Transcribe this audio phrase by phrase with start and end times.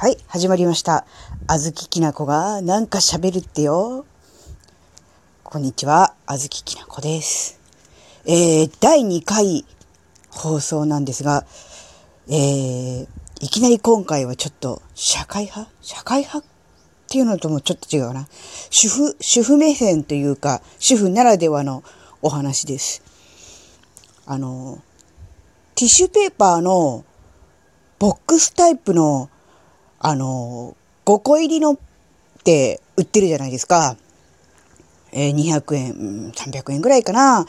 [0.00, 1.04] はい、始まりました。
[1.46, 4.06] あずききなこがなんか喋るってよ。
[5.44, 7.60] こんにちは、あずききなこです。
[8.24, 9.66] えー、第2回
[10.30, 11.44] 放送なんですが、
[12.28, 13.08] えー、
[13.42, 15.70] いきなり今回はちょっと社会派？
[15.82, 16.50] 社会派っ
[17.10, 18.26] ていうのともちょっと違うな。
[18.70, 21.84] 主婦、主婦目線というか、主婦ならではの
[22.22, 23.02] お話です。
[24.24, 24.78] あの、
[25.74, 27.04] ティッシュペーパーの
[27.98, 29.28] ボックスタイプの
[30.02, 31.78] あの、5個入りのっ
[32.42, 33.96] て売ってるじゃないですか。
[35.12, 37.46] えー、200円、300円ぐらいかな。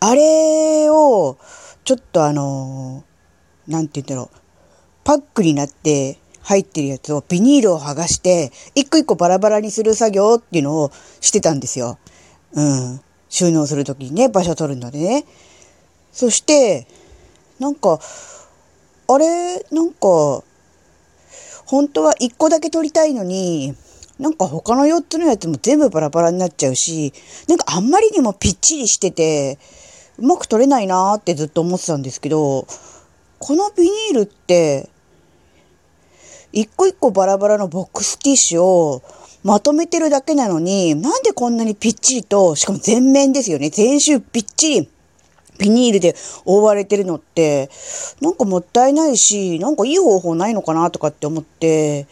[0.00, 1.36] あれを、
[1.84, 3.04] ちょっとあの、
[3.68, 4.38] なんて言うんだろう。
[5.04, 11.98] パックになって入ってるやつをビニールを剥がして、一個一個バラバラにする作業っていうのをしてたんですよ。
[12.54, 13.00] うん。
[13.28, 15.24] 収納するときにね、場所取るのでね。
[16.10, 16.86] そして、
[17.58, 17.98] なんか、
[19.08, 20.42] あれ、なんか、
[21.66, 23.74] 本当は1個だけ取りたいのに、
[24.18, 27.12] なんか他の4つのやつも全部バラバラになっちゃうし、
[27.48, 29.58] なんかあんまりにもぴっちりしてて、
[30.18, 32.66] うまく取れないなーってずっと思ってたんですけど、
[33.38, 34.88] このビニールって、
[36.52, 39.02] 一個一個バラバラのボックスティッシュを
[39.42, 43.70] まとめてるだけなのに、なんでこんなにぴっちりと、しかも全面ですよね。
[43.70, 44.88] 全周ぴっちり
[45.58, 46.14] ビニールで
[46.44, 47.70] 覆われてるのって、
[48.20, 52.06] なんかもったいないし、なんかいい方法ないのかなとかって思って、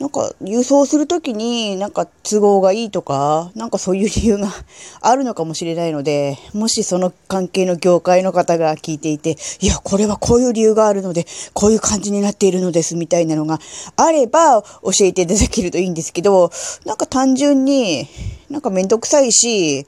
[0.00, 4.48] なんか郵送するときになんか都合がいいとか、なんかそういう理由が
[5.00, 13.60] あるのかもしれないので、もしその関係の業界の方が聞いていて、いや、これはこういう理由があるので、こういう感じになっているのですみたいなのが
[13.96, 16.50] あれば教えていただけるといいんですけど、
[16.86, 18.08] なんか単純に
[18.48, 19.86] なんかめんどくさいし、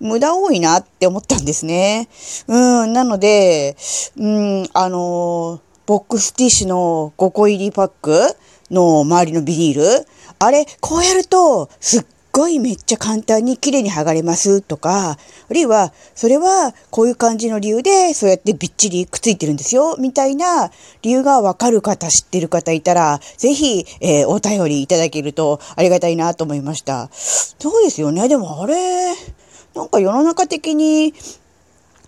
[0.00, 2.08] 無駄多いなって思ったんですね。
[2.48, 3.76] うん、なので、
[4.16, 8.36] うん、あの、ボックスティッシュの5個入りパック
[8.70, 10.06] の周りのビニール、
[10.38, 20.70] あれ、こうやると、すっごいめっちゃ簡単に綺麗に剥がれますとか、あるいは、それはこういう感じの理由で、そうやってびっちりくっついてるんですよ、みたいな
[21.02, 27.10] 理由がわかる方、知ってる方いたら、ぜひ、えー、お便りいただけるとありがたいなと思いました。
[27.12, 28.28] そうですよね。
[28.28, 29.14] でもあれ、
[29.80, 31.14] なんか世の中的に、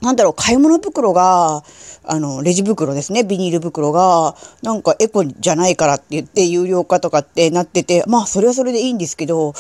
[0.02, 1.64] なんだろう、買い物袋が、
[2.04, 9.54] あの、レジ袋ですね、ビニール袋が、なんかエコじゃないからって言って有料化とかってなってて、まあそれはそれでいいんですけど、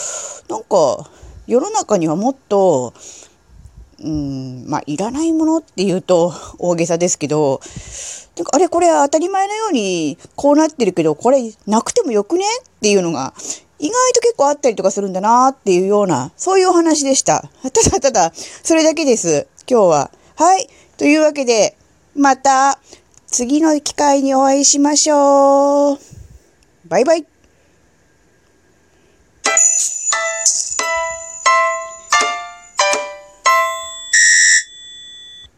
[0.50, 1.08] なんか
[1.46, 2.92] 世の中にはもっと、
[4.02, 7.60] うん、まあいらないものって言うと 大げさですけど、
[8.36, 13.34] なんかあれこれ当たり前のようにこうなってるけど、これなくてもよくねっていうのが
[13.82, 17.50] 意外と結構あったりとかするんだなっていうような、そういうお話でした。
[17.62, 19.48] ただただ、それだけです。
[19.68, 20.10] 今日は。
[20.36, 20.68] はい。
[20.96, 21.76] というわけで、
[22.14, 22.78] また
[23.26, 25.98] 次の機会にお会いしましょう。
[26.86, 27.31] バイバイ。